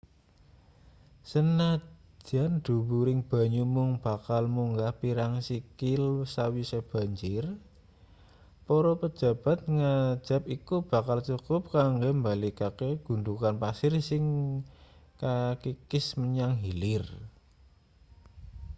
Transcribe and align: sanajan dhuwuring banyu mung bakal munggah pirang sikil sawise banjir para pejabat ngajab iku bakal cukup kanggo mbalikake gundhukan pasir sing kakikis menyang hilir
sanajan 1.31 2.51
dhuwuring 2.65 3.21
banyu 3.31 3.63
mung 3.75 3.91
bakal 4.05 4.43
munggah 4.55 4.93
pirang 5.01 5.33
sikil 5.47 6.03
sawise 6.33 6.79
banjir 6.89 7.43
para 8.65 8.91
pejabat 9.01 9.59
ngajab 9.77 10.41
iku 10.57 10.75
bakal 10.91 11.17
cukup 11.29 11.61
kanggo 11.75 12.09
mbalikake 12.19 12.89
gundhukan 13.05 13.53
pasir 13.63 13.93
sing 14.09 14.23
kakikis 15.21 16.07
menyang 16.21 16.53
hilir 16.63 17.05